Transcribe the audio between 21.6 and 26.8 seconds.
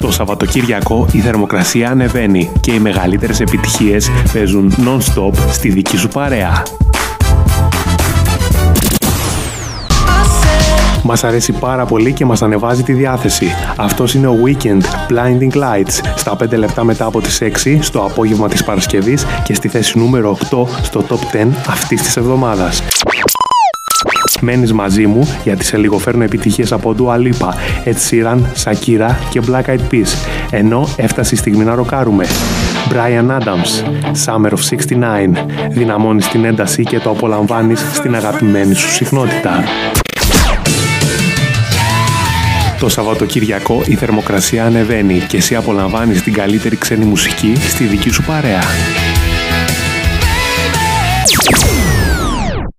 αυτής της εβδομάδας. Μένεις μαζί μου γιατί σε λίγο φέρνω επιτυχίες